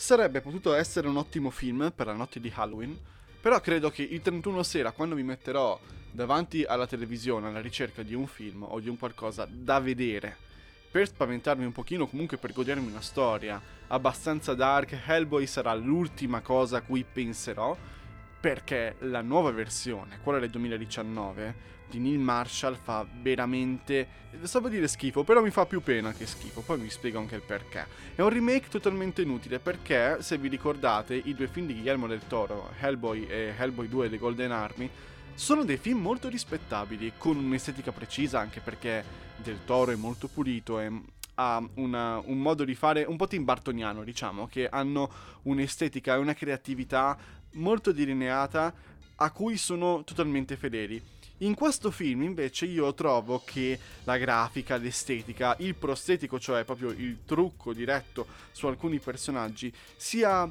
[0.00, 2.96] Sarebbe potuto essere un ottimo film per la notte di Halloween,
[3.40, 5.76] però credo che il 31 sera, quando mi metterò
[6.12, 10.36] davanti alla televisione alla ricerca di un film o di un qualcosa da vedere,
[10.88, 16.76] per spaventarmi un pochino, comunque per godermi una storia abbastanza dark, Hellboy sarà l'ultima cosa
[16.76, 17.76] a cui penserò,
[18.40, 24.06] perché la nuova versione, quella del 2019, di Neil Marshall fa veramente,
[24.42, 27.34] so per dire schifo, però mi fa più pena che schifo, poi vi spiego anche
[27.34, 27.86] il perché.
[28.14, 32.26] È un remake totalmente inutile perché, se vi ricordate, i due film di Guillermo del
[32.26, 34.90] Toro, Hellboy e Hellboy 2 The Golden Army,
[35.34, 40.80] sono dei film molto rispettabili, con un'estetica precisa, anche perché Del Toro è molto pulito
[40.80, 40.90] e
[41.40, 45.08] ha una, un modo di fare un po' timbartoniano, diciamo, che hanno
[45.42, 47.16] un'estetica e una creatività
[47.52, 48.72] molto delineata
[49.16, 51.02] a cui sono totalmente fedeli.
[51.42, 57.18] In questo film invece io trovo che la grafica, l'estetica, il prostetico, cioè proprio il
[57.24, 60.50] trucco diretto su alcuni personaggi, sia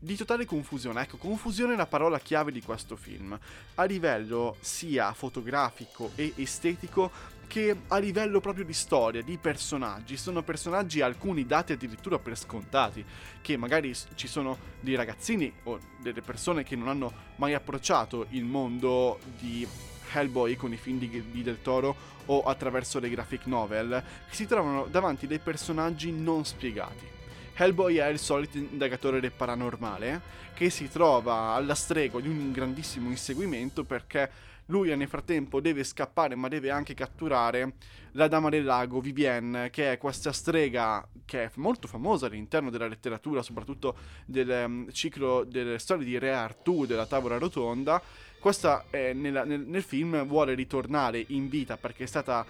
[0.00, 1.02] di totale confusione.
[1.02, 3.38] Ecco, confusione è la parola chiave di questo film.
[3.74, 10.16] A livello sia fotografico e estetico che a livello proprio di storia, di personaggi.
[10.16, 13.04] Sono personaggi alcuni dati addirittura per scontati,
[13.42, 18.44] che magari ci sono dei ragazzini o delle persone che non hanno mai approcciato il
[18.44, 19.66] mondo di
[20.12, 24.46] Hellboy con i film di, di Del Toro o attraverso le graphic novel, che si
[24.46, 27.18] trovano davanti dei personaggi non spiegati.
[27.62, 33.10] Hellboy è il solito indagatore del paranormale che si trova alla stregua di un grandissimo
[33.10, 34.30] inseguimento perché
[34.66, 37.74] lui nel frattempo deve scappare ma deve anche catturare
[38.12, 42.88] la Dama del Lago, Vivienne, che è questa strega che è molto famosa all'interno della
[42.88, 48.00] letteratura, soprattutto del um, ciclo delle storie di Re Artù della Tavola Rotonda,
[48.38, 52.46] questa eh, nella, nel, nel, film vuole ritornare in vita perché è stata,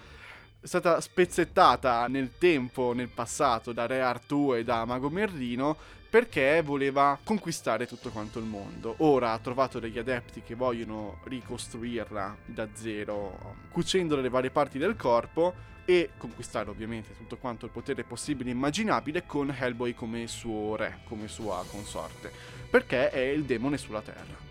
[0.61, 5.75] è stata spezzettata nel tempo, nel passato, da Re Artù e da Mago Merlino
[6.07, 8.93] perché voleva conquistare tutto quanto il mondo.
[8.99, 14.95] Ora ha trovato degli adepti che vogliono ricostruirla da zero, cucendole le varie parti del
[14.95, 20.75] corpo e conquistare ovviamente tutto quanto il potere possibile e immaginabile con Hellboy come suo
[20.75, 22.31] re, come sua consorte,
[22.69, 24.50] perché è il demone sulla terra.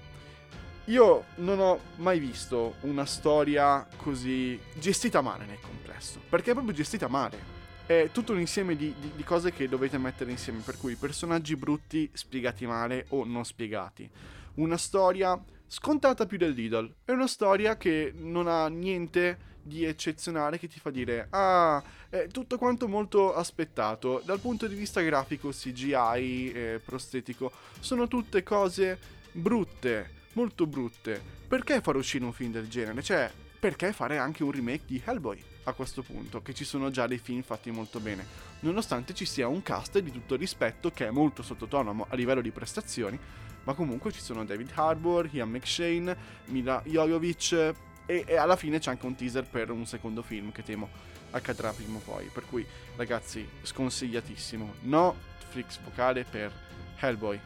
[0.91, 6.75] Io non ho mai visto una storia così gestita male nel complesso, perché è proprio
[6.75, 7.59] gestita male.
[7.87, 11.55] È tutto un insieme di, di, di, cose che dovete mettere insieme, per cui personaggi
[11.55, 14.11] brutti spiegati male o non spiegati.
[14.55, 16.93] Una storia scontata più del Lidl.
[17.05, 22.27] È una storia che non ha niente di eccezionale che ti fa dire ah, è
[22.33, 24.23] tutto quanto molto aspettato.
[24.25, 28.99] Dal punto di vista grafico, CGI, eh, prostetico, sono tutte cose
[29.31, 31.23] brutte molto brutte.
[31.47, 33.03] Perché far uscire un film del genere?
[33.03, 37.07] Cioè, perché fare anche un remake di Hellboy a questo punto, che ci sono già
[37.07, 38.25] dei film fatti molto bene,
[38.61, 42.51] nonostante ci sia un cast di tutto rispetto che è molto sottotono a livello di
[42.51, 43.19] prestazioni,
[43.65, 47.75] ma comunque ci sono David Harbour, Ian McShane, Mila Jojovic
[48.07, 50.89] e, e alla fine c'è anche un teaser per un secondo film che temo
[51.33, 55.15] accadrà prima o poi, per cui ragazzi sconsigliatissimo, no
[55.51, 56.51] Flix vocale per
[56.99, 57.39] Hellboy,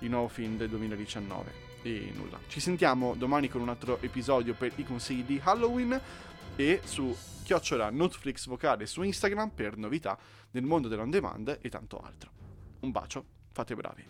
[0.00, 1.65] il nuovo film del 2019.
[1.82, 2.38] E nulla.
[2.48, 6.00] Ci sentiamo domani con un altro episodio per i consigli di Halloween
[6.56, 10.18] e su chiocciola Netflix vocale su Instagram per novità
[10.50, 12.30] nel mondo dell'on demand e tanto altro.
[12.80, 14.04] Un bacio, fate bravi.